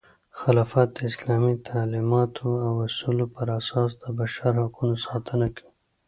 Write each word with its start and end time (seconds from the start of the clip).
خلافت 0.39 0.87
د 0.95 0.99
اسلامي 1.11 1.55
تعلیماتو 1.69 2.49
او 2.67 2.73
اصولو 2.87 3.25
پراساس 3.35 3.89
د 4.01 4.05
بشر 4.19 4.51
حقونو 4.63 4.95
ساتنه 5.07 5.47
کوي. 5.55 5.71